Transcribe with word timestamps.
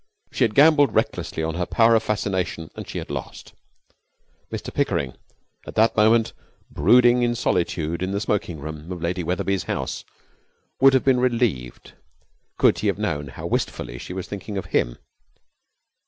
She 0.31 0.43
had 0.43 0.55
gambled 0.55 0.95
recklessly 0.95 1.43
on 1.43 1.53
her 1.53 1.67
power 1.67 1.93
of 1.93 2.01
fascination, 2.01 2.71
and 2.73 2.89
she 2.89 2.97
had 2.97 3.11
lost. 3.11 3.53
Mr 4.51 4.73
Pickering, 4.73 5.15
at 5.67 5.75
that 5.75 5.95
moment 5.95 6.33
brooding 6.71 7.21
in 7.21 7.35
solitude 7.35 8.01
in 8.01 8.09
the 8.09 8.19
smoking 8.19 8.57
room 8.57 8.91
of 8.91 8.99
Lady 8.99 9.21
Wetherby's 9.23 9.65
house, 9.65 10.03
would 10.79 10.95
have 10.95 11.03
been 11.05 11.19
relieved 11.19 11.93
could 12.57 12.79
he 12.79 12.87
have 12.87 12.97
known 12.97 13.27
how 13.27 13.45
wistfully 13.45 13.99
she 13.99 14.11
was 14.11 14.27
thinking 14.27 14.57
of 14.57 14.65
him. 14.73 14.97